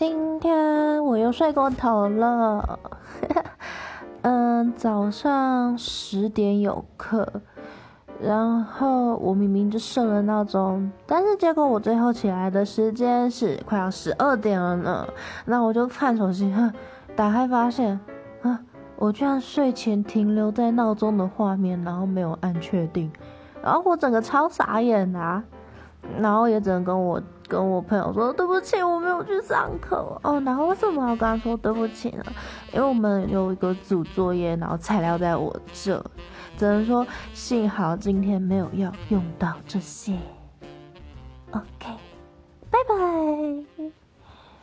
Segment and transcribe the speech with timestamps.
[0.00, 2.78] 今天我又睡过头了。
[4.24, 7.28] 嗯，早上十点有课，
[8.18, 15.06] 然后我明明就设了闹钟，但是结果我最后起来的时间是快要十二点了呢。
[15.44, 16.50] 那我就看手机，
[17.14, 18.00] 打开发现，
[18.40, 18.58] 啊，
[18.96, 23.12] 我居然睡前停留在闹钟的画面，然后没有按确定，
[23.62, 25.44] 然后我整个超傻眼啊！
[26.18, 30.40] 然后也只能跟我跟我朋友说对不起，我没有去上课哦。
[30.46, 32.24] 然后为什么要跟他说对不起呢？
[32.72, 36.00] 因为我们有一个组作业，然后材料在我这，
[36.56, 37.04] 只能说
[37.34, 40.16] 幸好今天没有要用到这些。
[41.50, 41.88] OK，
[42.70, 43.69] 拜拜。